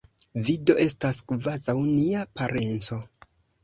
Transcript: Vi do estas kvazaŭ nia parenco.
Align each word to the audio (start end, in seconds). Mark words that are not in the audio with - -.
Vi 0.47 0.55
do 0.69 0.77
estas 0.85 1.21
kvazaŭ 1.33 1.79
nia 1.87 2.27
parenco. 2.43 3.03